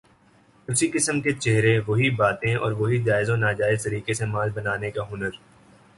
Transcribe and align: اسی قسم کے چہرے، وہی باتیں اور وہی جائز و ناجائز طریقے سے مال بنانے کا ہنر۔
اسی 0.67 0.87
قسم 0.91 1.21
کے 1.21 1.31
چہرے، 1.33 1.77
وہی 1.87 2.09
باتیں 2.09 2.55
اور 2.55 2.71
وہی 2.71 3.01
جائز 3.03 3.29
و 3.29 3.35
ناجائز 3.35 3.83
طریقے 3.83 4.13
سے 4.13 4.25
مال 4.25 4.49
بنانے 4.49 4.91
کا 4.91 5.03
ہنر۔ 5.11 5.29